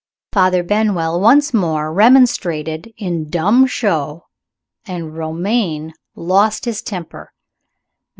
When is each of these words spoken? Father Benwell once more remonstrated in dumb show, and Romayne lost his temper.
Father 0.33 0.63
Benwell 0.63 1.19
once 1.21 1.53
more 1.53 1.93
remonstrated 1.93 2.91
in 2.97 3.29
dumb 3.29 3.67
show, 3.67 4.25
and 4.83 5.15
Romayne 5.15 5.93
lost 6.15 6.65
his 6.65 6.81
temper. 6.81 7.31